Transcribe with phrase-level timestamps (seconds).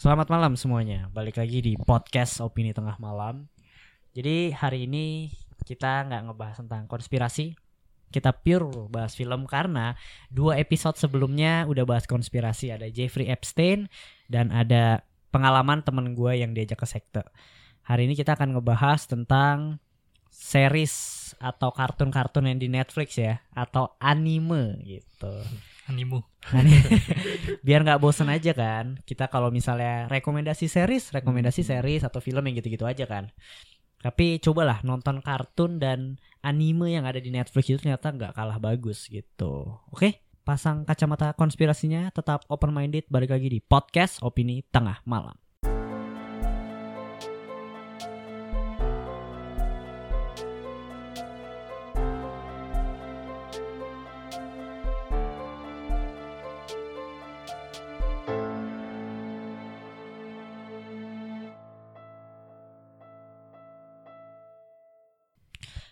[0.00, 1.12] Selamat malam semuanya.
[1.12, 3.44] Balik lagi di podcast Opini Tengah Malam.
[4.16, 5.28] Jadi hari ini
[5.68, 7.52] kita nggak ngebahas tentang konspirasi.
[8.08, 9.92] Kita pure bahas film karena
[10.32, 12.72] dua episode sebelumnya udah bahas konspirasi.
[12.72, 13.92] Ada Jeffrey Epstein
[14.24, 15.04] dan ada
[15.36, 17.20] pengalaman temen gue yang diajak ke sekte.
[17.84, 19.84] Hari ini kita akan ngebahas tentang
[20.32, 25.44] series atau kartun-kartun yang di Netflix ya atau anime gitu.
[25.90, 26.22] Animu.
[26.54, 26.62] Nah,
[27.66, 29.02] biar nggak bosen aja kan.
[29.02, 33.34] Kita kalau misalnya rekomendasi series rekomendasi series atau film yang gitu-gitu aja kan.
[34.00, 39.10] Tapi cobalah nonton kartun dan anime yang ada di Netflix itu ternyata nggak kalah bagus
[39.10, 39.82] gitu.
[39.92, 40.24] Oke?
[40.40, 45.36] Pasang kacamata konspirasinya tetap open minded balik lagi di podcast opini tengah malam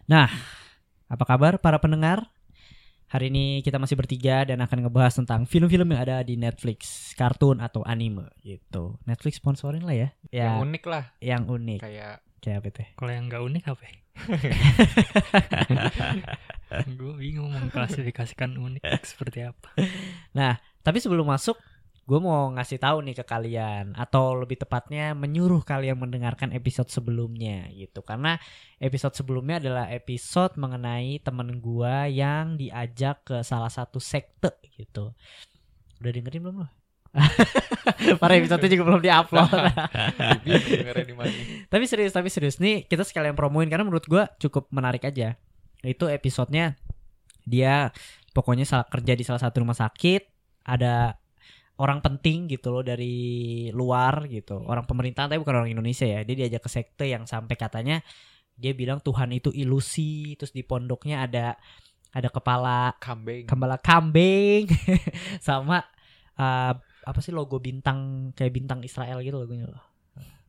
[0.08, 0.32] Nah,
[1.04, 2.32] apa kabar para pendengar?
[3.12, 7.60] Hari ini kita masih bertiga dan akan ngebahas tentang film-film yang ada di Netflix, kartun
[7.60, 8.96] atau anime gitu.
[9.04, 10.08] Netflix sponsorin lah ya.
[10.32, 11.80] yang Ya, unik lah yang unik.
[11.84, 12.88] kayak Kayak apa teh?
[12.96, 13.82] Kalau yang nggak unik apa?
[13.84, 13.96] ya?
[16.98, 19.76] gue bingung mengklasifikasikan unik seperti apa.
[20.80, 21.60] Tapi sebelum masuk,
[22.08, 27.68] gue mau ngasih tahu nih ke kalian atau lebih tepatnya menyuruh kalian mendengarkan episode sebelumnya
[27.76, 28.00] gitu.
[28.00, 28.40] Karena
[28.80, 35.12] episode sebelumnya adalah episode mengenai temen gue yang diajak ke salah satu sekte gitu.
[36.00, 36.68] Udah dengerin belum lo?
[38.22, 39.52] Para episode juga belum diupload.
[41.72, 45.36] tapi serius, tapi serius nih kita sekalian promoin karena menurut gua cukup menarik aja.
[45.84, 46.72] Itu episodenya
[47.48, 47.90] dia
[48.36, 50.22] pokoknya kerja di salah satu rumah sakit,
[50.68, 51.16] ada
[51.78, 56.26] orang penting gitu loh dari luar gitu, orang pemerintahan tapi bukan orang Indonesia ya.
[56.26, 58.02] Dia diajak ke sekte yang sampai katanya
[58.58, 61.54] dia bilang Tuhan itu ilusi, terus di pondoknya ada
[62.08, 64.64] ada kepala kambing kepala kambing
[65.46, 65.84] sama
[66.40, 66.72] uh,
[67.08, 69.84] apa sih logo bintang kayak bintang Israel gitu logonya loh.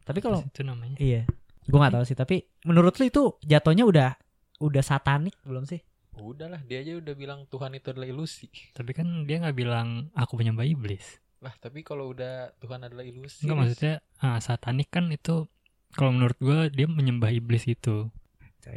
[0.03, 0.97] Tapi kalau itu namanya.
[0.97, 1.29] Iya.
[1.69, 4.09] Gue gak tahu sih, tapi menurut lu itu jatuhnya udah
[4.57, 5.77] udah satanik belum sih?
[6.23, 10.35] Udahlah dia aja udah bilang Tuhan itu adalah ilusi Tapi kan dia nggak bilang aku
[10.35, 11.19] penyembah iblis.
[11.39, 15.47] lah tapi kalau udah Tuhan adalah ilusi Enggak maksudnya ah, satanik kan itu
[15.95, 18.11] kalau menurut gue dia menyembah iblis itu.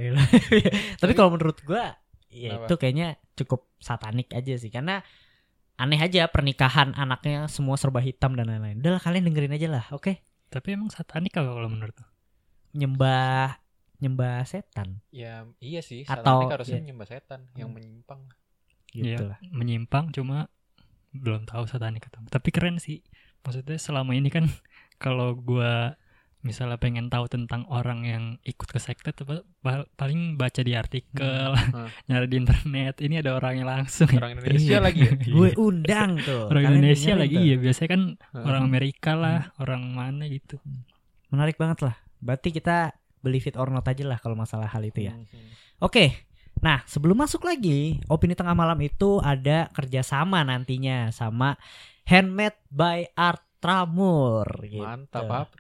[1.03, 1.99] tapi kalau menurut gua
[2.33, 2.65] ya Kenapa?
[2.65, 5.05] itu kayaknya cukup satanik aja sih karena
[5.77, 8.79] aneh aja pernikahan anaknya semua serba hitam dan lain-lain.
[8.81, 10.21] Udah lah kalian dengerin aja lah, oke?
[10.49, 12.07] Tapi emang satanik apa kalau menurut lu?
[12.73, 13.59] Nyembah
[14.03, 16.87] nyembah setan ya iya sih Atau- satanik harusnya iya.
[16.89, 17.79] nyembah setan yang Hmm.
[17.79, 18.21] menyimpang
[18.91, 19.39] gitu Iya, lah.
[19.49, 20.51] menyimpang cuma
[21.13, 23.01] belum tahu satanik atau tapi keren sih
[23.41, 24.45] maksudnya selama ini kan
[24.99, 25.95] kalau gua
[26.41, 29.15] misalnya pengen tahu tentang orang yang ikut ke sekte
[29.95, 31.87] paling baca di artikel Hmm.
[32.09, 34.83] nyari di internet ini ada orangnya langsung orang Indonesia Iya.
[34.83, 36.51] lagi ya Gue undang tuh.
[36.51, 38.43] orang Kalian Indonesia lagi ya biasanya kan Hmm.
[38.43, 40.59] orang Amerika lah orang mana gitu
[41.29, 41.95] Menarik banget lah.
[42.19, 45.15] Berarti kita believe it or not aja lah kalau masalah hal itu ya.
[45.15, 45.79] Mhm.
[45.81, 46.29] Oke.
[46.63, 51.57] Nah, sebelum masuk lagi, opini tengah malam itu ada kerjasama nantinya sama
[52.07, 54.47] Handmade by Art Tramur.
[54.67, 54.83] gitu.
[54.83, 55.55] mantap apa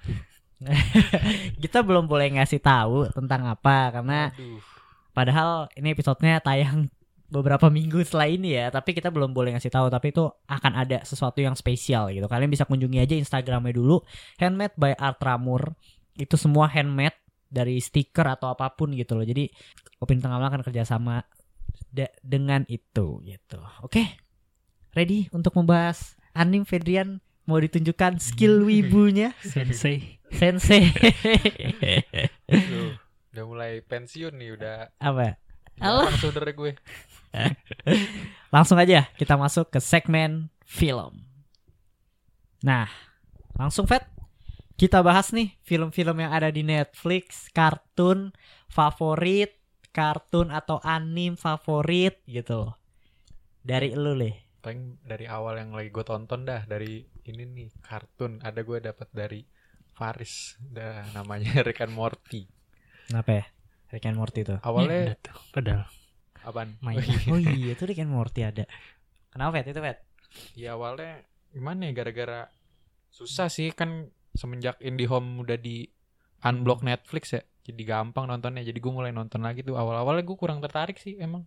[1.63, 4.63] Kita belum boleh ngasih tahu tentang apa karena Aduh.
[5.11, 6.87] padahal ini episodenya tayang
[7.33, 9.89] beberapa minggu setelah ini ya, tapi kita belum boleh ngasih tahu.
[9.89, 12.29] Tapi itu akan ada sesuatu yang spesial gitu.
[12.29, 14.05] Kalian bisa kunjungi aja Instagramnya dulu,
[14.37, 15.73] Handmade by Art Tramur.
[16.13, 17.17] Itu semua handmade
[17.53, 19.29] dari stiker atau apa pun gitu loh.
[19.29, 19.53] Jadi
[20.01, 21.21] Opini Tengah Malam akan kerjasama
[21.93, 23.61] de- dengan itu gitu.
[23.85, 24.03] Oke,
[24.97, 29.37] ready untuk membahas Anim Fedrian mau ditunjukkan skill wibunya?
[29.53, 30.19] Sensei.
[30.33, 30.89] Sensei.
[32.49, 32.97] Aduh,
[33.37, 34.97] udah mulai pensiun nih udah.
[34.97, 35.37] Apa?
[35.77, 36.73] Jarang saudara gue?
[38.55, 41.25] Langsung aja kita masuk ke segmen film.
[42.63, 42.87] Nah,
[43.59, 44.12] langsung Fat
[44.83, 48.35] kita bahas nih film-film yang ada di Netflix, kartun
[48.67, 49.55] favorit,
[49.95, 52.75] kartun atau anim favorit gitu loh.
[53.63, 54.35] Dari lu leh.
[54.59, 59.11] paling dari awal yang lagi gue tonton dah dari ini nih kartun ada gue dapat
[59.11, 59.43] dari
[59.91, 62.47] Faris dah namanya Rick and Morty
[63.11, 63.45] Kenapa ya?
[63.91, 64.59] Rick and Morty tuh.
[64.59, 65.87] Ya, awalnya tuh padahal
[66.43, 66.99] apaan main.
[66.99, 67.31] Oh, iya.
[67.31, 68.67] Oh iya, itu Rick and Morty ada.
[69.31, 69.67] Kenapa Fat?
[69.71, 69.99] Itu Fat?
[70.59, 71.23] ya awalnya
[71.55, 72.51] gimana ya gara-gara
[73.13, 75.87] susah sih kan semenjak IndiHome udah di
[76.43, 80.59] unblock Netflix ya jadi gampang nontonnya jadi gue mulai nonton lagi tuh awal-awalnya gue kurang
[80.59, 81.47] tertarik sih emang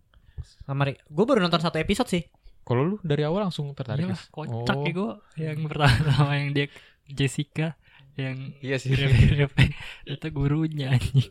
[0.62, 0.86] Sama.
[1.08, 2.22] Gue baru nonton satu episode sih.
[2.66, 4.30] kalau lu dari awal langsung tertarik Iyalah, Riz?
[4.30, 4.84] kocak Oh.
[4.84, 6.66] ya gue yang pertama yang dia
[7.06, 7.78] Jessica
[8.16, 8.96] yang Iya sih.
[10.08, 11.30] Itu gurunya anjing.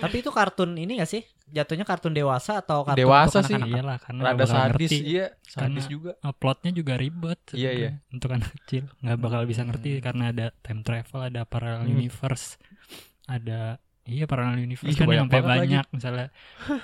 [0.00, 1.22] Tapi itu kartun ini gak sih?
[1.48, 3.54] Jatuhnya kartun dewasa atau kartun Dewasa untuk sih.
[3.54, 3.78] anak-anak?
[3.78, 4.98] Iyalah karena Rada nggak bakal sadis, ngerti.
[5.02, 6.10] iya, sadis Karena- juga.
[6.34, 7.90] Plotnya juga ribet Iya, iya.
[8.08, 10.02] untuk anak kecil nggak bakal bisa ngerti Hmm.
[10.02, 11.94] karena ada time travel ada parallel Hmm.
[11.94, 12.46] universe
[13.24, 15.50] ada iya parallel universe Iya, kan banyak sampai lagi.
[15.62, 16.26] banyak misalnya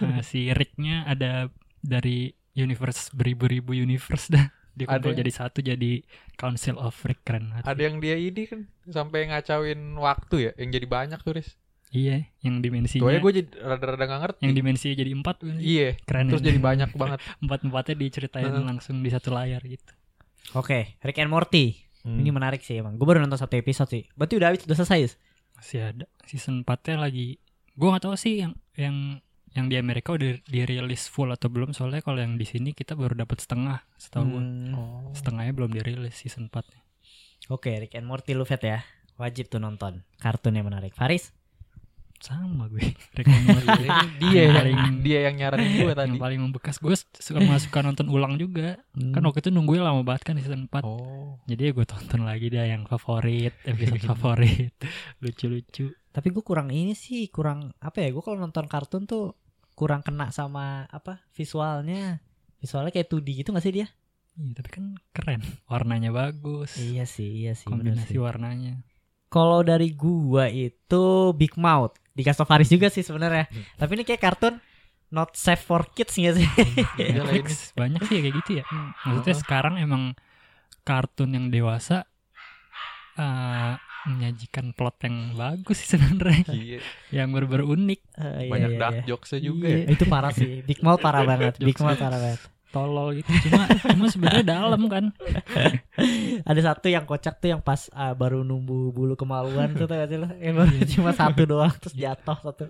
[0.01, 6.03] uh, si Ricknya ada dari universe beribu-ribu universe dah dikumpul Ada- jadi satu jadi
[6.35, 7.55] Council of Rick keren.
[7.57, 11.55] Ada yang dia ini kan sampai ngacauin waktu ya, yang jadi banyak tuh, Riz.
[11.95, 14.41] Iya yang dimensinya Soalnya gue jadi rada-rada gak ngerti.
[14.43, 15.37] yang dimensinya jadi empat?
[15.57, 16.47] Iya, keren terus ya.
[16.51, 17.19] jadi banyak banget.
[17.39, 18.67] empat empatnya diceritain Heeh.
[18.67, 19.93] langsung di satu layar gitu
[20.53, 21.79] Oke, Rick and Morty.
[22.03, 22.21] Hmm.
[22.21, 22.95] Ini menarik sih emang.
[22.95, 24.05] Gue baru nonton satu episode sih.
[24.13, 24.99] Berarti udah habis, udah selesai.
[25.01, 25.15] Yus?
[25.55, 27.39] masih ada season 4 nya lagi
[27.73, 32.03] gua nggak tahu sih yang yang yang di Amerika udah dirilis full atau belum soalnya
[32.03, 34.75] kalau yang di sini kita baru dapat setengah setahu gua Hmm.
[34.75, 35.15] Oh.
[35.15, 36.83] setengahnya belum dirilis season 4 nya
[37.47, 38.83] Oke, Rick and Morty lu Fet ya.
[39.15, 40.03] Wajib tuh nonton.
[40.17, 40.91] Kartunnya menarik.
[40.93, 41.31] Faris?
[42.25, 42.81] Sama gue
[43.15, 46.09] dia Yang yang paling- dia yang nyaranin gue tadi.
[46.09, 49.27] yang paling membekas gue suka suka nonton ulang juga kan Hmm.
[49.27, 51.37] waktu itu nungguin lama banget kan di season 4 Oh.
[51.45, 54.73] jadi ya gue tonton lagi dah yang favorit episode favorit
[55.19, 58.09] lucu-lucu Tapi gue kurang ini sih, kurang apa ya?
[58.09, 59.35] Gue kalau nonton kartun tuh
[59.75, 62.23] kurang kena sama apa visualnya.
[62.57, 63.89] Visualnya kayak 2D gitu gak sih dia?
[64.35, 67.67] iya tapi kan keren warnanya bagus Iya sih, iya sih.
[67.67, 68.19] kombinasi sih.
[68.19, 68.83] warnanya
[69.27, 71.99] Kalau dari gua itu Big Mouth.
[72.15, 73.51] Dikasih Faris juga sih sebenarnya.
[73.51, 73.65] Hmm.
[73.77, 74.55] Tapi ini kayak kartun
[75.11, 76.47] not safe for kids gak sih?
[76.99, 77.43] Iya lah ini.
[77.43, 78.65] Netflix banyak sih kayak gitu ya.
[79.07, 79.43] Maksudnya Heeh.
[79.43, 80.03] sekarang emang
[80.83, 82.07] kartun yang dewasa
[83.15, 83.73] eh,
[84.05, 88.01] menyajikan plot yang bagus sih sebenarnya, Iya, yang bener-bener unik.
[88.21, 89.05] Eh, iya, banyak iya, dark iya.
[89.09, 89.87] jokesnya juga Iya, ya.
[89.97, 90.61] Itu parah sih.
[90.61, 91.57] Big Mouth parah banget.
[91.57, 92.41] Big Mouth parah banget.
[92.75, 93.31] Tolol gitu.
[93.47, 95.15] Cuma cuma sebenarnya dalam kan.
[96.51, 99.87] Ada satu yang kocak tuh yang pas ah, baru numbuh bulu kemaluan tuh?
[100.43, 102.67] Yang baru cuma satu doang terus jatuh satu.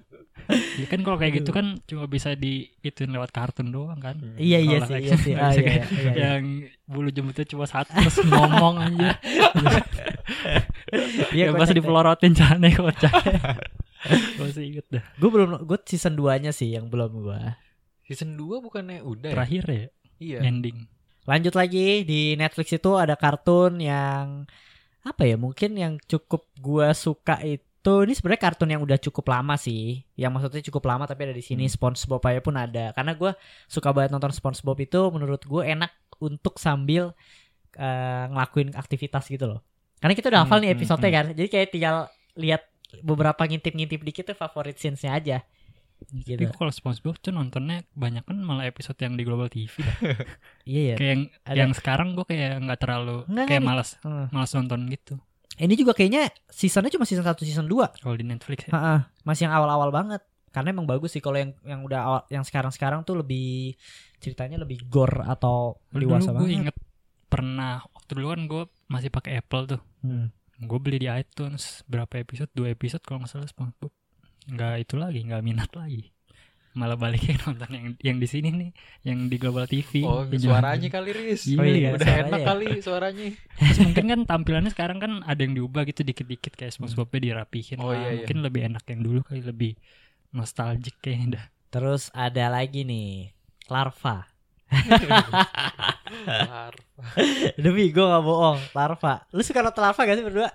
[0.77, 4.21] Ya kan kalau kayak gitu kan cuma bisa di ituin lewat kartun doang kan.
[4.37, 5.33] Iya iya sih, iya sih.
[5.33, 6.13] action Ah, iya, iya, iya, iya.
[6.37, 6.45] Yang
[6.85, 9.11] bulu jembutnya cuma satu terus ngomong aja.
[11.35, 11.75] Iya, pas tuh.
[11.75, 13.11] dipelorotin cane kocak.
[14.39, 15.05] Masih inget dah.
[15.19, 17.59] Gue belum gue season 2-nya sih yang belum gua.
[18.05, 19.37] Season 2 bukannya udah ya?
[19.37, 19.85] Terakhir ya?
[20.21, 20.39] Iya.
[20.47, 20.79] ending.
[21.25, 24.45] Lanjut lagi di Netflix itu ada kartun yang
[25.05, 29.57] apa ya mungkin yang cukup gua suka itu ini sebenarnya kartun yang udah cukup lama
[29.57, 30.05] sih.
[30.17, 32.93] Yang maksudnya cukup lama tapi ada di sini SpongeBob aja pun ada.
[32.97, 33.33] Karena gua
[33.69, 37.13] suka banget nonton SpongeBob itu menurut gue enak untuk sambil
[37.77, 39.61] eh, ngelakuin aktivitas gitu loh.
[40.01, 41.97] Karena kita udah hafal Hmm, nih hmm, episode kan jadi kayak tinggal
[42.37, 42.63] lihat
[43.03, 45.37] beberapa ngintip-ngintip dikit tuh favorit scenes-nya aja
[46.11, 49.73] gitu Tapi kalau SpongeBob tuh nontonnya banyak kan malah episode yang di Global TV.
[50.65, 51.57] iya ya kayak yang Ada.
[51.57, 54.27] yang sekarang gue kayak nggak terlalu Nggak, kayak malas Hmm.
[54.29, 55.15] malas nonton gitu.
[55.55, 58.73] ini juga kayaknya seasonnya cuma season 1 season 2 Kalau di Netflix ya.
[58.73, 60.23] Heeh, masih yang awal-awal banget.
[60.51, 63.75] Karena emang bagus sih kalau yang yang udah awal, yang sekarang-sekarang tuh lebih
[64.19, 66.59] ceritanya lebih gore atau dewasa gue banget.
[66.61, 66.77] inget
[67.27, 69.81] pernah waktu dulu kan gue masih pakai Apple tuh.
[70.01, 70.31] Hmm.
[70.57, 72.47] Gue beli di iTunes berapa episode?
[72.51, 73.91] Dua episode kalau nggak salah SpongeBob.
[74.51, 76.11] Nggak itu lagi, nggak minat lagi.
[76.75, 78.71] Malah baliknya nonton yang yang di sini nih,
[79.07, 80.03] yang di Global TV.
[80.03, 81.47] Oh, suaranya kali Riz.
[81.55, 82.47] Oh iya, Udah enak ya.
[82.51, 83.31] kali suaranya.
[83.63, 87.79] Terus mungkin kan tampilannya sekarang kan ada yang diubah gitu dikit-dikit kayak SpongeBobnya dirapihin.
[87.79, 88.27] Oh, iya, iya.
[88.27, 89.73] Mungkin lebih enak yang dulu kali lebih
[90.35, 91.45] nostalgic kayaknya dah.
[91.71, 93.31] Terus ada lagi nih,
[93.71, 94.27] larva.
[94.75, 95.47] Larva.
[97.63, 99.23] Demi gue gak bohong, larva.
[99.31, 100.51] Lu suka nonton larva gak sih berdua?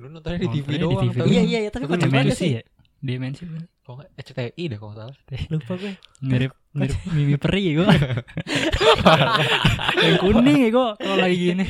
[0.00, 1.04] Lu nontonnya di TV di doang.
[1.04, 1.28] TV doang.
[1.28, 2.50] Iya iya iya, tapi banget Dimensi sih.
[2.56, 2.62] ya?
[3.00, 3.68] Dimensi bener.
[3.80, 5.16] Kok SCTI dah kalau salah.
[5.48, 5.92] Lupa gue.
[6.22, 7.86] mirip mirip mimi peri gue
[9.98, 11.64] yang kuning ya gue kalau lagi gini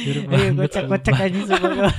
[0.00, 1.26] mirip Iya, banget kocak-kocak sumpah.
[1.26, 1.90] aja sumpah gue.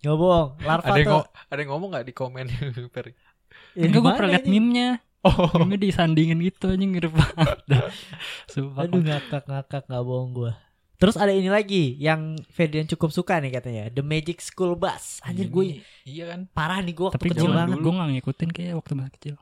[0.00, 1.12] Gak bohong, larva Ada yang, tuh.
[1.14, 2.46] ngo- ada yang ngomong nggak di komen
[2.94, 3.12] Peri?
[3.72, 4.50] Ya, enggak gue pernah liat ini?
[4.50, 4.88] meme-nya
[5.20, 7.60] Oh, meme disandingin gitu aja mirip banget
[8.56, 10.52] Aduh ngakak-ngakak gak bohong gue
[11.00, 15.48] Terus ada ini lagi yang Ferdian cukup suka nih katanya The Magic School Bus Anjir
[15.48, 16.40] gue Ini- Iya kan?
[16.50, 19.34] parah nih gue waktu tapi gue kecil banget gue gak ngikutin kayak waktu masih kecil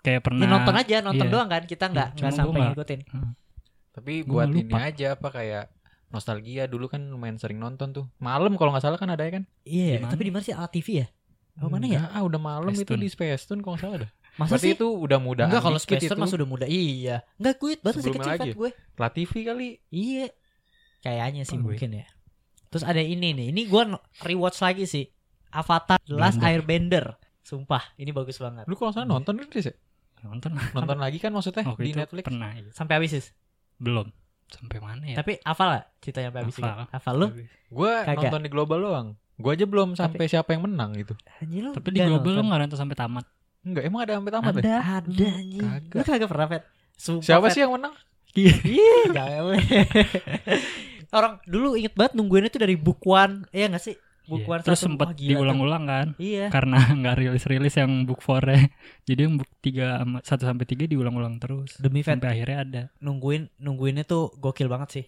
[0.00, 1.32] kayak pernah Ya, nonton aja nonton iya.
[1.32, 3.00] doang kan kita nggak Iya, nggak sampai gua nggak- ngikutin
[3.90, 4.58] Tapi Gua buat lupa.
[4.60, 5.64] ini aja apa kayak
[6.08, 8.06] nostalgia dulu kan lumayan sering nonton tuh.
[8.16, 9.44] Malam kalau nggak salah kan ada ya kan?
[9.62, 10.10] Iya Di mana?
[10.10, 11.06] tapi di mana sih Ala TV ya
[11.56, 14.10] Oh mana ya Ah, udah malam itu di Space Tune kalau nggak salah dah.
[14.34, 16.20] Masa Berarti sih itu udah muda Enggak kalau Space Tune itu.
[16.20, 19.68] mas udah muda Iya Enggak gue baru masih kecil gue La TV kali.
[19.88, 20.26] Iya
[21.04, 21.76] Kayaknya sih Oh, gue.
[21.76, 22.06] mungkin ya
[22.66, 23.82] Terus ada ini nih Ini gue
[24.20, 25.04] rewatch lagi sih
[25.50, 26.48] Avatar The Last Blender.
[26.50, 27.06] Airbender
[27.40, 29.76] Sumpah ini bagus banget Lu kalau salah nonton Riz ya?
[30.24, 32.24] nonton Nonton lagi kan maksudnya waktu di Netflix.
[32.24, 32.72] pernah iya.
[32.72, 33.26] Sampai habis Sis?
[33.76, 34.08] belum
[34.46, 36.56] sampai mana ya Tapi hafal gak ceritanya sampai habis?
[36.56, 36.84] Hafal.
[36.88, 37.26] Hafal lu?
[37.68, 39.08] Gue nonton di global doang.
[39.34, 41.12] Gue aja belum sampai siapa yang menang gitu.
[41.38, 41.70] Anjir lu.
[41.70, 43.26] tapi di global lu nggak nonton sampai tamat
[43.64, 44.60] Enggak, emang ada sampai tamat ya?
[44.60, 45.64] ada Ada anjing.
[45.64, 45.92] Kagak.
[45.92, 46.62] Lu kagak pernah, Fet?
[46.94, 47.52] Sumpah, Siapa Fet.
[47.52, 47.94] sih yang menang?
[48.32, 48.54] Iya,
[49.16, 49.56] jangan.
[51.14, 53.94] Orang dulu inget banget nungguinnya tuh dari book one, iya gak sih?
[54.24, 54.50] Book Iya.
[54.50, 54.88] one terus satu.
[54.88, 55.12] gila tuh.
[55.36, 56.48] diulang-ulang kan Iya.
[56.48, 58.56] karena nggak rilis-rilis yang book 4 nya
[59.06, 62.82] jadi yang book 3 sama 1 sampai 3 diulang-ulang terus Demi Fet sampai akhirnya ada
[62.98, 65.04] nungguin nungguinnya tuh gokil banget sih.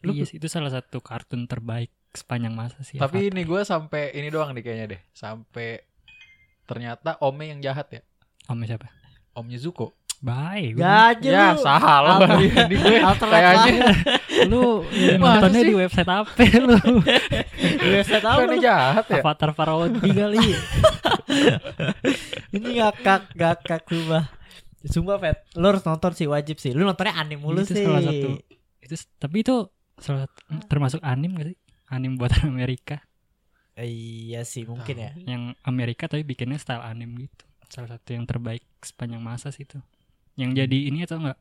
[0.00, 3.32] Lu- Iya sih, itu salah satu kartun terbaik sepanjang masa sih Tapi Avatar.
[3.32, 5.00] ini gue sampai ini doang nih kayaknya deh.
[5.10, 5.80] Sampai
[6.64, 8.02] ternyata omnya yang jahat ya.
[8.44, 8.86] Om siapa
[9.32, 9.96] Omnya Zuko.
[10.20, 11.62] baik gua- Gajah ya lu.
[11.64, 13.88] salah Alter- kayaknya
[14.46, 16.76] lu ya, nontonnya di website apa lu
[17.82, 18.62] Biasa tahu bukannya lu.
[18.62, 19.18] jahat ya.
[19.18, 20.38] Avatar Parodi kali
[22.50, 24.24] Ini ngakak ngakak sumpah.
[24.82, 26.72] Sumpah Fet, lu harus nonton sih wajib sih.
[26.72, 27.82] Lu nontonnya anime mulu Itu sih.
[27.82, 28.28] salah satu.
[28.80, 29.54] itu tapi itu
[29.96, 32.98] salah satu- termasuk anim gak sih anim buatan Amerika
[33.76, 35.12] Iya sih mungkin ya.
[35.20, 39.78] yang Amerika tapi bikinnya style anim gitu salah satu yang terbaik sepanjang masa sih itu
[40.34, 41.38] yang jadi ini atau enggak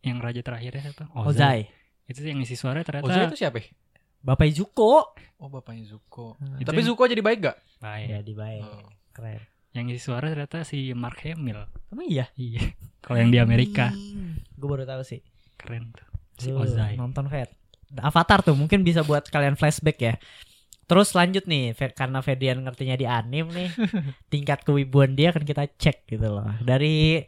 [0.00, 1.66] yang raja terakhirnya siapa Ozai,
[2.06, 3.58] itu yang isi suara ternyata Ozai itu siapa?
[4.22, 5.14] Bapak Zuko.
[5.36, 6.38] Oh bapaknya Zuko.
[6.56, 7.56] Itu Tapi yang- Zuko jadi baik gak?
[7.78, 8.62] baik Ya dibaik.
[8.62, 8.86] Oh.
[9.12, 9.42] Keren.
[9.72, 12.28] yang isi suara ternyata si Mark Hamill Emang iya?
[12.36, 12.60] iya
[13.04, 13.88] kalau yang di Amerika
[14.52, 15.24] Gue baru tahu sih.
[15.56, 16.04] keren tuh
[16.36, 17.48] si Tuh, Ozai Nonton Fet.
[17.92, 20.14] Avatar tuh mungkin bisa buat kalian flashback ya.
[20.82, 23.68] Terus lanjut nih, karena Ferdian ngertinya di anim nih,
[24.32, 26.52] tingkat kewibuan dia akan kita cek gitu loh.
[26.58, 27.20] Dari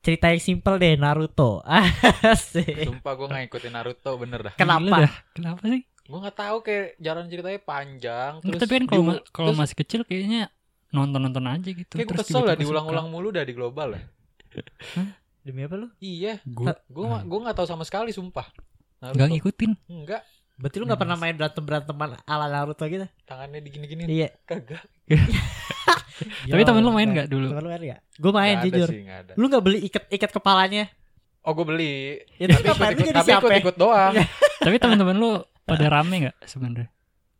[0.00, 1.60] cerita yang simple deh Naruto.
[2.32, 2.88] Asik.
[2.88, 4.54] Sumpah gue gak ngikutin Naruto bener dah.
[4.56, 5.06] Kenapa?
[5.06, 5.14] dah.
[5.36, 8.32] kenapa sih Gue gak tahu kayak jalan ceritanya panjang.
[8.42, 10.50] Terus tapi kan kalau ma- kalau terus masih kecil kayaknya
[10.90, 14.02] nonton nonton aja gitu Kayak gue Terus kesel lah diulang-ulang mulu dah di global ya.
[15.40, 15.88] Demi apa lu?
[16.02, 18.48] Iya, gue gua gue gak tahu sama sekali sumpah.
[19.00, 19.16] Naruto.
[19.16, 20.22] nggak ngikutin Enggak,
[20.60, 23.08] Berarti lu gak pernah main berantem-beranteman ala Naruto gitu?
[23.24, 24.04] tangannya digini-gini.
[24.04, 24.28] Iya.
[24.44, 24.84] Kagak.
[26.50, 28.00] tapi temen lu main nggak dulu Temen lu main gak?
[28.14, 28.88] Gue main ada jujur.
[28.88, 29.32] sih, ada.
[29.34, 30.84] Lu gak beli ikat-ikat kepalanya?
[31.40, 31.92] Oh gue beli.
[32.36, 32.68] Itu tapi?
[32.68, 33.46] Lu ikut, jadi tapi siapa?
[33.46, 34.12] ikut, ikut doang.
[34.64, 35.30] tapi teman-teman lu
[35.62, 36.88] pada rame nggak sebenarnya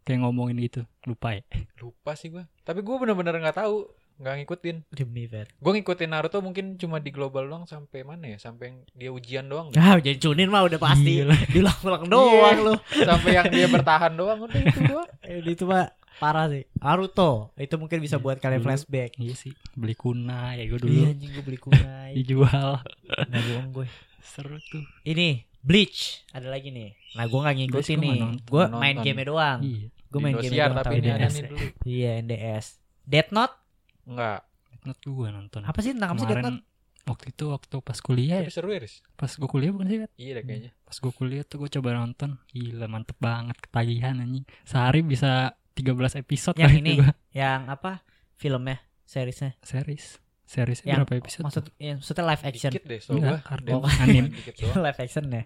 [0.00, 1.43] kayak ngomongin gitu lupa ya
[1.77, 2.43] Lupa sih gue.
[2.61, 3.85] Tapi gue bener-bener nggak tahu,
[4.17, 4.77] nggak ngikutin.
[4.91, 5.53] Demi Fer.
[5.55, 8.39] Gue ngikutin Naruto mungkin cuma di global doang sampai mana ya?
[8.39, 9.69] Sampai dia ujian doang.
[9.75, 11.21] Ah, jadi cunin mah udah pasti.
[11.47, 12.65] Diulang-ulang doang Iya.
[12.65, 12.75] lu.
[13.03, 15.09] sampai yang dia bertahan doang udah itu doang.
[15.23, 16.67] Eh, Itu mah parah sih.
[16.75, 18.67] Naruto itu mungkin bisa Iya, buat kalian dulu.
[18.67, 19.11] flashback.
[19.17, 22.12] iya sih beli kuna ya gue dulu Iya anjing gue beli kunai.
[22.19, 22.83] dijual
[23.23, 23.87] Nggak bohong gue.
[24.21, 26.97] seru tuh Ini Bleach ada lagi nih.
[27.14, 28.19] Nah gue nggak ngikutin nih.
[28.43, 29.61] Gue main game doang.
[29.61, 31.67] iya Gue main game doang tapi ini ada nih dulu.
[31.83, 32.67] Iya NDS.
[33.02, 33.55] Death Note
[34.02, 34.40] Enggak.
[34.81, 36.64] not gue nonton apa sih tentang apa sih Death Note?
[37.02, 39.02] waktu itu waktu pas kuliah ya Tapi seru ya, Riz?
[39.12, 40.11] pas gue kuliah bukan sih Kat?
[40.14, 40.71] Iya deh kayaknya.
[40.81, 45.93] pas gue kuliah tuh gue coba nonton gila mantep banget ketagihan anjing sehari bisa 13
[46.19, 46.93] episode Yang kali ini.
[46.99, 47.11] gua.
[47.31, 47.93] Yang apa?
[48.35, 49.53] Filmnya, seriesnya.
[49.61, 52.71] series series Yang berapa episode Maksud, ya, maksudnya live action.
[52.71, 53.39] Dikit deh, so Enggak, gue.
[53.47, 53.75] kartun.
[53.77, 54.25] Oh, Anim.
[54.29, 54.83] Dikit doang.
[54.83, 55.43] live action ya.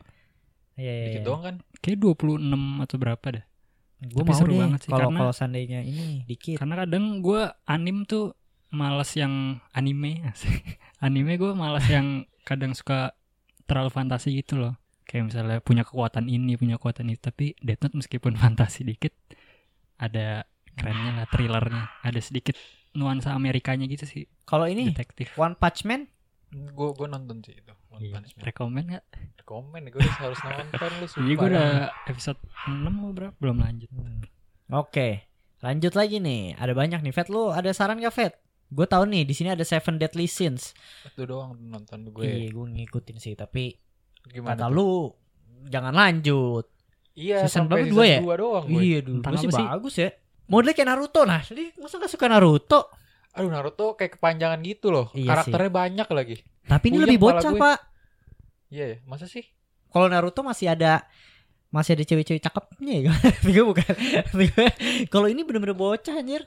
[0.75, 1.05] Iya iya.
[1.05, 1.27] Dikit iya.
[1.27, 1.57] doang kan?
[1.77, 2.41] kayak 26
[2.81, 3.45] atau berapa dah
[4.03, 6.57] Gue Tapi mau seru deh banget sih, kalau karena- kalau seandainya ini dikit.
[6.57, 8.33] karena kadang gue anim tuh
[8.71, 9.33] malas yang
[9.71, 10.25] anime
[11.01, 12.07] anime gue malas yang
[12.43, 13.13] kadang suka
[13.63, 17.97] terlalu fantasi gitu loh kayak misalnya punya kekuatan ini punya kekuatan itu tapi Death Note
[17.97, 19.13] meskipun fantasi dikit
[19.97, 20.43] ada
[20.75, 22.59] kerennya lah thrillernya ada sedikit
[22.93, 26.07] nuansa Amerikanya gitu sih Kalau ini detektif One Punch Man
[26.55, 27.75] Gue gue nonton sih itu.
[27.91, 28.15] One Iya.
[28.15, 28.43] Punch Man.
[28.47, 29.05] rekomen gak?
[29.43, 31.21] Komen gue harus nonton lu sumpah.
[31.21, 31.69] Iya gue udah
[32.07, 34.23] episode 6 mau berapa belum lanjut Hmm.
[34.73, 35.29] Oke,
[35.61, 36.57] lanjut lagi nih.
[36.57, 37.13] Ada banyak nih.
[37.13, 38.35] Fet, lu ada saran gak Fet?
[38.71, 40.73] Gue tahu nih di sini ada Seven Deadly Sins.
[41.05, 42.25] Itu doang nonton gue.
[42.25, 43.37] Iya, gue ngikutin sih.
[43.37, 43.77] Tapi
[44.31, 44.57] Gimana?
[44.57, 44.73] kata tuh?
[44.73, 44.89] lu
[45.69, 46.65] jangan lanjut.
[47.15, 47.95] Iya, season sampai berapa?
[47.95, 48.19] Dua ya?
[48.19, 48.81] dua doang gue.
[48.83, 49.65] Iya dulu sih sih?
[49.65, 50.11] bagus ya.
[50.45, 51.41] Modelnya kayak Naruto nah.
[51.41, 52.81] Jadi masa gak suka Naruto?
[53.33, 55.09] Aduh Naruto kayak kepanjangan gitu loh.
[55.15, 56.37] Iya Karakternya banyak lagi.
[56.65, 57.61] Tapi ini Puyeng lebih bocah gue.
[57.61, 57.79] pak.
[58.69, 59.47] Iya ya, masa sih?
[59.89, 61.07] Kalau Naruto masih ada
[61.71, 63.11] masih ada cewek-cewek cakepnya ya.
[63.39, 63.95] Tapi gue bukan.
[65.07, 66.45] Kalau ini bener-bener bocah anjir.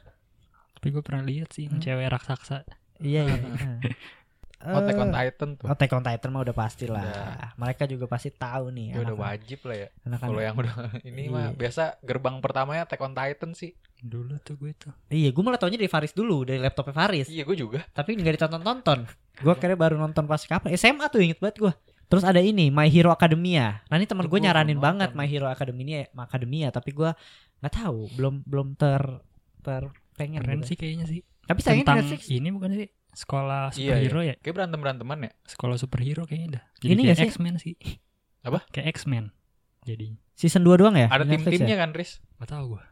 [0.77, 1.81] tapi gue pernah lihat sih Hmm.
[1.81, 2.61] cewek raksasa
[3.01, 3.37] Iya iya.
[4.57, 5.65] Attack on Eh, Titan tuh.
[5.65, 6.99] Attack on Titan mah udah pasti lah.
[6.99, 7.53] Udah.
[7.55, 8.87] Mereka juga pasti tahu nih.
[8.91, 9.87] Ya udah wajib lah ya.
[10.17, 10.73] Kalau yang udah
[11.07, 11.55] ini mah Iya.
[11.55, 13.71] biasa gerbang pertamanya Attack on Titan sih.
[13.97, 17.25] dulu tuh gue tuh Iya, gue malah taunya dari Faris dulu, dari laptopnya Faris.
[17.27, 17.81] Iya gue juga.
[17.87, 19.09] Tapi nggak ditonton-tonton.
[19.39, 20.69] Gue kira baru nonton pas kapan?
[20.71, 21.73] SMA tuh inget banget gue.
[22.05, 23.81] Terus ada ini My Hero Academia.
[23.83, 25.11] Nah ini teman gue nyaranin banget.
[25.11, 26.69] My Hero Academia, Academia.
[26.69, 27.09] Tapi gue
[27.57, 29.01] nggak tahu, belum belum ter
[29.59, 30.39] ter pengen.
[30.39, 30.69] keren gitu.
[30.69, 32.21] sih kayaknya sih Tapi sayangnya Netflix.
[32.27, 35.31] ini bukan sih sekolah Iya, superhero ya Kayak berantem beranteman ya.
[35.45, 37.27] sekolah superhero kayaknya dah jadi Ini kayak sih?
[37.29, 37.73] X-Men sih
[38.41, 38.59] Apa?
[38.69, 39.31] kayak X-Men
[39.83, 41.07] jadi Season 2 doang ya?
[41.07, 41.81] Ada di Netflix tim-timnya ya?
[41.81, 42.11] kan, Riz?
[42.35, 42.83] gak tau gue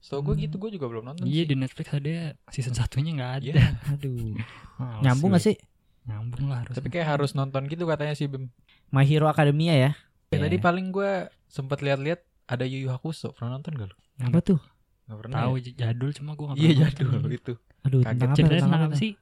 [0.00, 0.42] Setahu gue Hmm.
[0.42, 1.46] gitu, gue juga belum nonton iya sih.
[1.46, 2.14] di Netflix ada
[2.48, 3.54] season satunya nggak ada Iya.
[3.92, 4.32] Aduh.
[4.74, 5.56] Males Nyambung gak sih?
[6.02, 8.48] nyambung lah harus Tapi kayak harus nonton gitu katanya sih, Bim.
[8.88, 9.90] My Hero Academia ya?
[10.26, 10.64] Ya, tadi Iya.
[10.64, 11.10] paling gue
[11.46, 13.30] sempet lihat-lihat ada Yu Yu Hakusho.
[13.30, 13.96] Pernah nonton gak lu?
[14.24, 14.58] Apa tuh?
[15.04, 15.70] Gak pernah tahu ya?
[15.76, 17.30] jadul cuma gue nggak Iya pernah jadul nonton.
[17.30, 17.52] itu.
[17.80, 18.34] Aduh, Kaget.
[18.48, 19.12] tentang apa sih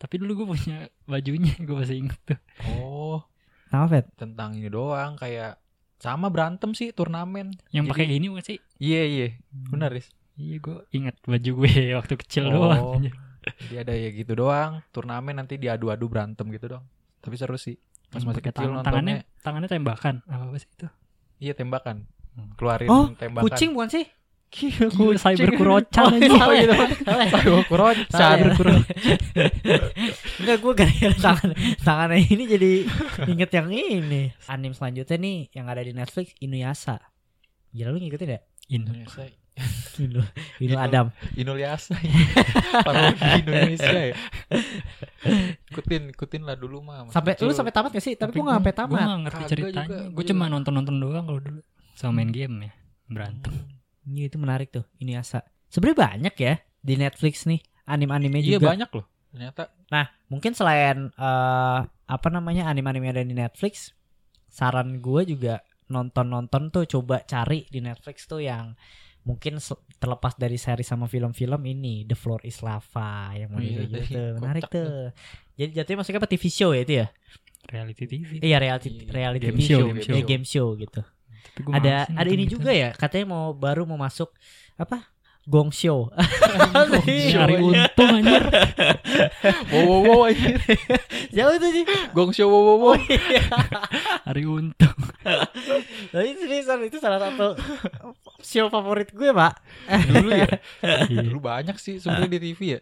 [0.00, 2.40] tapi dulu gue punya bajunya gue masih inget tuh
[2.72, 3.20] Oh,
[3.68, 4.06] apa, Fet?
[4.16, 5.60] tentang ini doang kayak
[5.96, 7.52] sama berantem sih turnamen.
[7.68, 9.28] yang pakai gini bukan sih Iya, iya.
[9.52, 10.08] Benar, Riz.
[10.34, 12.72] iya gue inget baju gue waktu kecil Oh.
[12.72, 13.04] doang
[13.40, 16.84] Jadi ada ya gitu doang, turnamen nanti diadu-adu berantem gitu doang.
[17.18, 17.80] Tapi seru sih.
[18.06, 20.86] Pas masih kecil tangan- nontonnya, tangannya tangannya tembakan apa apa sih itu
[21.38, 22.04] iya tembakan.
[22.30, 22.52] Hmm.
[22.52, 23.44] Keluarin Oh, tembakan.
[23.46, 24.04] Kucing bukan sih?
[24.50, 26.26] Gila, Gila, cyber kurocan Oh, aja.
[26.28, 26.60] salah ya.
[26.60, 26.74] gitu.
[27.00, 27.30] Salah ya?
[27.30, 28.06] Cyber kurocan.
[28.10, 28.50] Salah ya?
[30.36, 32.70] Enggak, gue gara-gara tangan, tangannya ini jadi
[33.26, 34.22] inget yang ini.
[34.46, 36.98] Anim selanjutnya nih yang ada di Netflix Inuyasha.
[37.70, 38.40] Gila lu ngikutin ya?
[38.68, 38.82] In.
[38.84, 39.22] Indonesia.
[40.00, 40.24] Inu,
[40.58, 40.76] Inu Inu.
[40.78, 41.06] Adam.
[41.36, 41.94] Indonesia.
[42.80, 44.16] Parodi Indonesia ya.
[45.70, 47.06] Ikutin, ikutin lah dulu mah.
[47.08, 48.14] Sampai lu sampai tamat gak sih?
[48.14, 48.98] Tapi, gue gak sampai Gue tamat.
[49.00, 51.60] gak ngerti ceritanya Gue gua cuma nonton-nonton doang kalau dulu
[51.92, 52.72] Sama main game ya
[53.06, 53.52] Berantem
[54.04, 55.44] Ini itu menarik tuh Inuyasha.
[55.68, 58.72] Sebenarnya banyak ya di Netflix nih anim-anime Iya juga.
[58.72, 59.06] banyak loh.
[59.30, 63.90] Ternyata Nah, mungkin selain eh, apa namanya anime-anime yang ada di Netflix,
[64.46, 68.78] saran gue juga nonton-nonton tuh coba cari di Netflix tuh yang
[69.20, 69.58] mungkin
[69.98, 74.22] terlepas dari seri sama film-film ini The Floor is Lava yang Oh iya, model gitu
[74.38, 75.10] menarik tuh.
[75.54, 77.06] Jadi jatuhnya maksudnya apa TV show ya itu ya?
[77.60, 80.26] Reality TV Iya reality Iya, reality game TV show, show, game Eh, show.
[80.26, 81.00] game show gitu.
[81.40, 82.60] Tapi gua ada ada ini gitu.
[82.60, 84.30] juga ya katanya mau baru mau masuk
[84.76, 85.10] apa?
[85.48, 86.12] Gong Show.
[86.76, 87.58] Hari iya.
[87.58, 88.44] untung anjir
[89.72, 90.60] wow wow wow anjir.
[91.32, 91.84] Jauh itu sih.
[92.12, 92.88] Gong show wow wow wow.
[92.92, 93.42] Oh, iya.
[94.28, 94.94] Hari untung
[96.12, 97.56] Tapi seriusan itu salah satu
[98.44, 99.54] show favorit gue, Pak.
[100.12, 100.48] Dulu ya.
[101.08, 102.80] Iya, Dulu banyak sih sebenarnya di TV ya.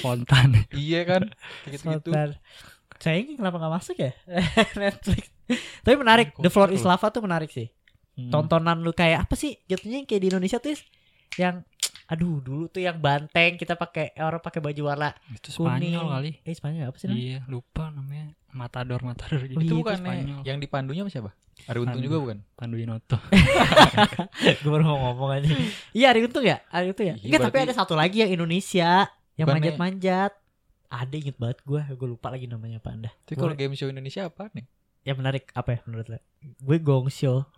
[0.00, 1.22] Spontan Iya kan.
[1.70, 1.86] Gitu.
[1.86, 2.40] Spontan.
[2.98, 4.10] Sayangnya kenapa gak masuk ya
[4.74, 5.30] Netflix.
[5.86, 6.82] Tapi menarik, The Floor is.
[6.82, 7.70] Lava tuh menarik sih.
[8.18, 8.28] Hmm.
[8.28, 9.54] Tontonan lu kayak apa sih?
[9.64, 10.74] Jatuhnya kayak di Indonesia tuh
[11.38, 11.62] yang
[12.04, 15.92] aduh dulu tuh yang banteng kita pakai orang pakai baju warna Itu kuning.
[15.92, 17.06] Spanyol kali Eh Spanyol apa sih?
[17.06, 17.22] namanya?
[17.22, 20.40] Iya lupa namanya Matador Matador gitu Oh, iya, Itu itu bukan Spanyol.
[20.42, 21.30] yang dipandunya sama siapa?
[21.64, 22.06] Ari Untung Pandu.
[22.06, 22.38] juga bukan?
[22.54, 23.18] Pandu Inoto
[24.62, 25.48] gue baru mau ngomong aja.
[25.92, 26.58] Iya, Ari Untung ya?
[26.68, 27.14] Ari Untung ya?
[27.14, 30.32] Iya, Enggak, tapi ada satu lagi yang Indonesia yang manjat-manjat.
[30.88, 33.10] Ada inget banget gue, gue lupa lagi namanya apa anda.
[33.22, 34.64] Tapi kalau game show Indonesia apa nih?
[35.08, 36.18] Yang menarik apa ya menurut lo?
[36.60, 37.48] Gue Gong Show.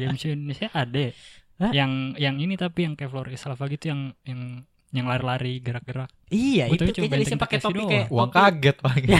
[0.00, 1.12] Game show Indonesia ada ya?
[1.60, 1.72] Hah?
[1.76, 6.72] Yang yang ini tapi yang kayak Floris Lava gitu yang yang yang lari-lari gerak-gerak Iya,
[6.72, 9.04] Gua itu kayaknya Benteng pakai topi kayak Uang kaget paling.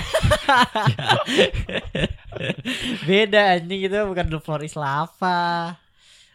[3.09, 5.77] Beda anjing itu bukan The Floor is Lava.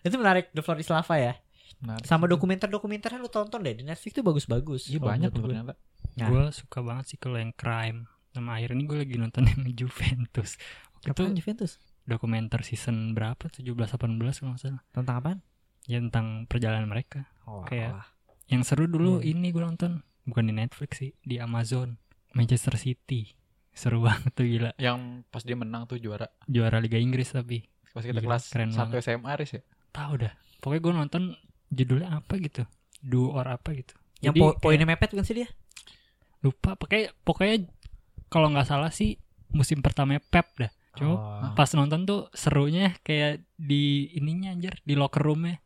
[0.05, 1.33] Itu menarik The Floor is Lava ya.
[1.81, 2.31] Menarik Sama sih.
[2.37, 4.87] dokumentar-dokumenternya lu tonton deh di Netflix tuh bagus-bagus.
[4.87, 5.47] Iya banyak loh gue.
[5.51, 5.73] ternyata.
[6.15, 6.27] Nah.
[6.31, 10.55] Gue suka banget sih kalau yang crime Sama akhir ini gue lagi nonton yang Juventus
[11.01, 11.77] Itu Juventus?
[12.01, 14.17] dokumenter season berapa 17-18 kalau
[14.49, 15.39] nggak salah Tentang apaan?
[15.83, 18.07] Ya tentang perjalanan mereka Oh, Kayak- alah.
[18.47, 19.27] Yang seru dulu Hmm.
[19.27, 19.91] ini gue nonton
[20.23, 21.97] Bukan di Netflix sih Di Amazon
[22.31, 23.31] Manchester City
[23.69, 26.27] Seru banget tuh gila Yang pas dia menang tuh juara.
[26.45, 29.61] Juara Liga Inggris tapi Pas kita Gila, kelas keren 1 SMA Riz ya.
[29.89, 31.23] Tahu dah Pokoknya gue nonton
[31.67, 32.63] Judulnya apa gitu
[32.99, 35.49] Do or apa gitu Yang Jadi po- kayak- poinnya mepet bukan sih dia?
[36.39, 37.55] lupa pokoknya pokoknya
[38.31, 39.19] kalau nggak salah sih
[39.51, 41.51] musim pertamanya Pep dah cuma Oh.
[41.53, 45.59] pas nonton tuh serunya kayak di ininya anjir di locker roomnya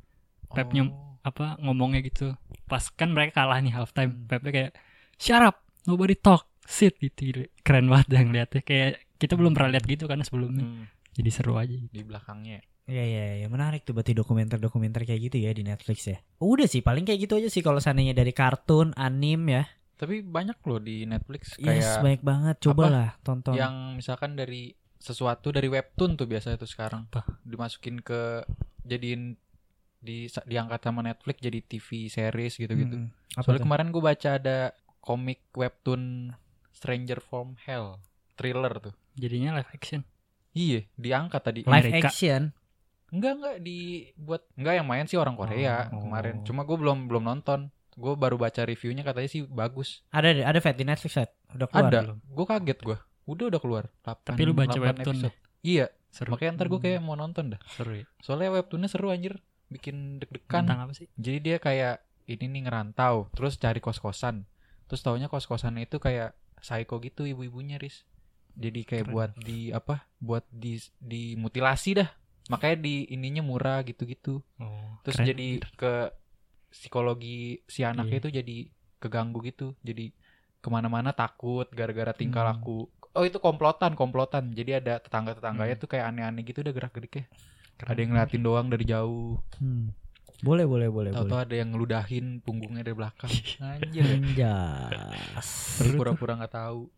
[0.50, 1.18] Pep Oh.
[1.22, 2.34] apa ngomongnya gitu
[2.66, 3.80] pas kan mereka kalah nih Hmm.
[3.80, 4.72] halftime Pepnya kayak
[5.16, 9.86] shut up nobody talk sit gitu keren banget dah ngeliatnya kayak kita belum pernah lihat
[9.86, 11.88] gitu kan sebelumnya Hmm, jadi seru aja gitu.
[11.88, 12.60] di belakangnya.
[12.86, 16.18] Iya iya iya menarik tuh berarti dokumenter-dokumenter kayak gitu ya di Netflix ya.
[16.38, 19.66] Udah sih paling kayak gitu aja sih kalau seandainya dari kartun, anim ya.
[19.96, 22.56] Tapi banyak loh di Netflix Yes, kayak banyak banget.
[22.62, 23.54] Cobalah tonton.
[23.54, 27.24] yang misalkan dari sesuatu dari webtoon tuh biasanya tuh sekarang Apa?
[27.42, 28.42] dimasukin ke
[28.82, 29.38] jadiin
[29.98, 33.08] di diangkat sama Netflix jadi TV series gitu-gitu.
[33.34, 33.66] Apa Soalnya tuh?
[33.66, 34.58] kemarin gue baca ada
[35.00, 36.34] komik webtoon
[36.72, 37.98] Stranger from Hell
[38.36, 38.94] thriller tuh.
[39.14, 40.04] jadinya live action
[40.52, 41.60] Iya, diangkat tadi.
[41.62, 42.08] live Amerika.
[42.08, 42.42] action.
[43.08, 46.00] Enggak enggak dibuat enggak yang main sih orang Korea Oh.
[46.02, 46.44] kemarin.
[46.44, 47.72] Cuma gue belum belum nonton.
[47.96, 50.04] Gue baru baca reviewnya katanya sih bagus.
[50.12, 51.32] Ada deh, ada Fat di Netflix Fat.
[51.52, 51.88] Udah keluar.
[51.88, 52.00] ada.
[52.04, 52.18] belum?
[52.28, 52.98] Gue kaget gue.
[53.26, 53.84] Udah udah keluar.
[54.04, 55.34] 8, tapi lu baca webtoon deh
[55.66, 57.60] Iya, seru makanya ntar gue kayak mau nonton dah.
[57.74, 59.42] seru ya Soalnya webtoonnya seru anjir.
[59.66, 60.70] Bikin deg-degan.
[60.70, 64.46] tentang apa sih Jadi dia kayak ini nih ngerantau, terus cari kos-kosan.
[64.86, 68.06] Terus taunya kos-kosannya itu kayak psycho gitu ibu-ibunya, Riz.
[68.54, 69.14] Jadi kayak Keren.
[69.18, 70.06] buat di apa?
[70.22, 72.10] Buat di dimutilasi dah
[72.46, 75.34] makanya di ininya murah gitu-gitu Oh, terus keren.
[75.34, 75.94] jadi ke
[76.76, 78.22] psikologi si anaknya Iya.
[78.22, 78.58] itu jadi
[78.98, 80.12] keganggu gitu jadi
[80.60, 82.52] ke mana-mana takut gara-gara tingkah Hmm.
[82.54, 82.80] laku
[83.12, 85.82] oh itu komplotan komplotan jadi ada tetangga-tetangganya Hmm.
[85.82, 87.26] tuh kayak aneh-aneh gitu udah gerak-geriknya
[87.78, 89.96] ada yang ngeliatin doang dari jauh Hmm.
[90.44, 91.48] Boleh, boleh, boleh, Tahu-tahu boleh.
[91.48, 93.32] ada yang ngeludahin punggungnya dari belakang
[93.72, 95.48] anjir Anjas.
[95.96, 96.92] Pura-pura nggak tahu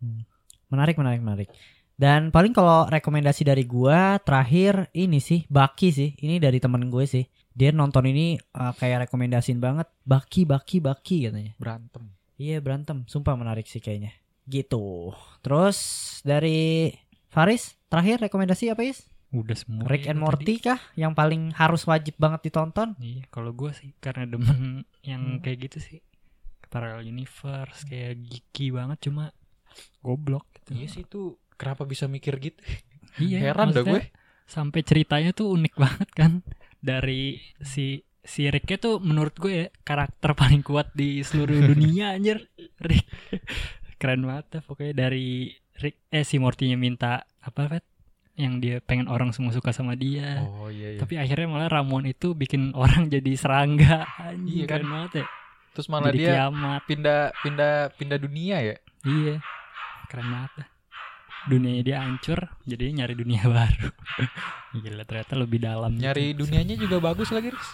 [0.67, 1.49] Menarik, menarik, menarik.
[1.97, 6.13] Dan paling kalau rekomendasi dari gua terakhir ini sih Baki sih.
[6.13, 7.25] Ini dari temen gue sih.
[7.57, 11.57] Dia nonton ini uh, kayak rekomendasiin banget Baki, Baki, Baki katanya.
[11.57, 14.13] berantem Iya berantem, sumpah menarik sih kayaknya.
[14.45, 15.09] Gitu.
[15.41, 15.77] Terus
[16.21, 16.93] dari
[17.33, 19.09] Faris terakhir rekomendasi apa Is?
[19.33, 19.89] Udah semua.
[19.89, 20.23] Rick and tadi.
[20.23, 20.77] Morty kah?
[20.93, 22.93] Yang paling harus wajib banget ditonton?
[23.01, 25.41] Iya, kalau gue sih karena demen yang Hmm.
[25.41, 25.97] kayak gitu sih.
[26.69, 29.33] Parallel universe kayak geeky banget cuma
[30.05, 30.77] goblok gitu.
[30.77, 32.61] iya sih tuh kenapa bisa mikir gitu
[33.17, 34.01] Iya, heran dah gue
[34.45, 36.31] Sampai ceritanya tuh unik banget kan
[36.77, 42.47] dari si si Ricknya tuh menurut gue ya karakter paling kuat di seluruh dunia anjir.
[42.77, 43.03] Rick
[43.99, 47.85] keren banget dah pokoknya dari Rick eh si Mortinya minta apa Fet?
[48.35, 50.39] Yang dia pengen orang semua suka sama dia.
[50.39, 54.05] oh iya iya Tapi akhirnya malah Ramon itu bikin orang jadi serangga.
[54.21, 54.71] Anjing, Iya kan?
[54.77, 55.25] keren banget ya.
[55.73, 56.81] terus malah jadi dia kiamat.
[56.85, 59.35] pindah pindah pindah dunia ya Iya.
[60.05, 60.51] Keren banget.
[61.45, 63.93] Dunianya dia hancur, jadi nyari dunia baru.
[64.73, 65.93] Gila ternyata lebih dalam.
[65.93, 66.03] gitu.
[66.03, 67.69] nyari dunianya juga bagus lagi Riz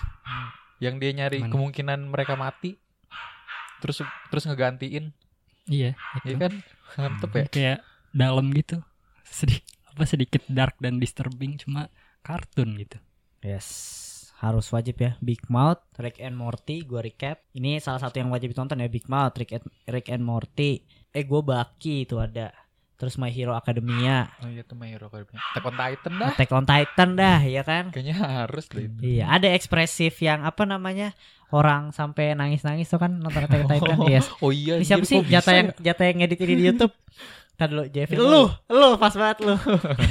[0.77, 1.47] yang dia nyari Mana?
[1.49, 2.75] kemungkinan mereka mati
[3.79, 5.15] terus terus ngegantiin
[5.63, 6.39] Iya, ya itu.
[6.43, 6.53] kan
[6.93, 7.79] mantep ya Kayak
[8.11, 8.83] dalam gitu.
[9.23, 11.87] Sedikit apa sedikit dark dan disturbing cuma
[12.19, 12.99] kartun gitu.
[13.39, 13.67] Yes,
[14.37, 15.15] harus wajib ya.
[15.19, 17.39] Big Mouth, Rick and Morty, gue recap.
[17.51, 20.83] Ini salah satu yang wajib ditonton ya Big Mouth, Rick and, Rick and Morty.
[21.09, 22.51] Eh gue Baki itu ada.
[23.03, 26.51] Terus My Hero Academia, oh iya tuh My Hero Academia Attack on Titan dah Attack
[26.55, 27.83] on Titan dah, ya kan?
[27.91, 31.11] kayaknya harus deh itu Iya, ada ekspresif yang apa namanya
[31.51, 33.97] orang sampai nangis-nangis tuh kan nonton Attack on Titan.
[34.07, 34.31] Yes.
[34.39, 35.91] oh iya Ini siapa sih jatah yang ya?
[35.91, 36.95] jatah yang ngedit ini di YouTube?
[37.53, 38.17] Kan dulu Jeffrey.
[38.17, 39.53] Lu, lu pas banget lu.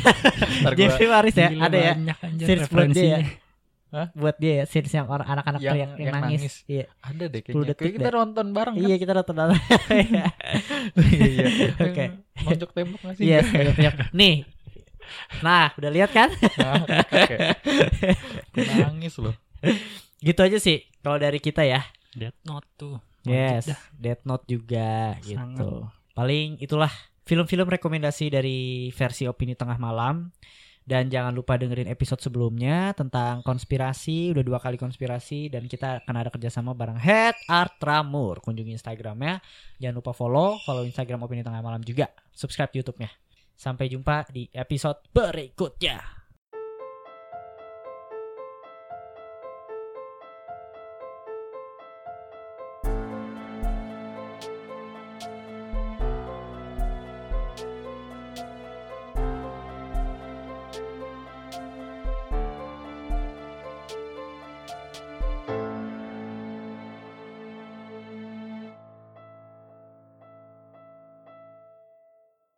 [0.79, 1.95] Jeffrey Waris ya, Gila, ada ya.
[2.71, 3.19] Buat dia ya.
[3.93, 4.17] Referensinya.
[4.17, 6.41] Buat dia ya, scenes yang orang anak-anak Yang- yang, yang, nangis.
[6.41, 6.55] nangis.
[6.65, 6.85] Iya.
[6.99, 8.15] ada deh 10 kayaknya Kayak kita deh.
[8.15, 9.57] nonton bareng kan Iya, kita nonton dalam.
[11.13, 12.05] iya iya Oke.
[12.43, 13.95] Monjok tembok nggak sih Yes, banyak.
[14.13, 14.37] Nih.
[15.41, 16.33] Nah, udah lihat kan?
[16.57, 16.83] Nah.
[18.49, 19.35] Gua nangis loh
[20.19, 21.83] Gitu aja sih kalau dari kita ya.
[22.13, 22.97] Death Note tuh.
[23.23, 23.81] Yes, dah.
[23.93, 25.59] Death Note juga Sangat.
[25.59, 25.69] gitu.
[26.13, 26.91] Paling itulah
[27.23, 28.59] film-film rekomendasi dari
[28.91, 30.31] versi opini tengah malam.
[30.83, 36.15] Dan jangan lupa dengerin episode sebelumnya tentang konspirasi, udah dua kali konspirasi dan kita akan
[36.19, 38.43] ada kerjasama bareng Head Art Ramur.
[38.43, 39.39] Kunjungi Instagramnya,
[39.79, 43.11] jangan lupa follow, follow Instagram opini tengah malam juga, subscribe YouTube-nya.
[43.55, 46.22] Sampai jumpa di episode berikutnya.